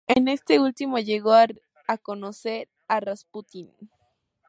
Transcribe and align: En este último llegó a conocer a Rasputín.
En 0.07 0.27
este 0.29 0.59
último 0.59 0.97
llegó 0.97 1.33
a 1.33 1.97
conocer 1.99 2.67
a 2.87 3.01
Rasputín. 3.01 3.71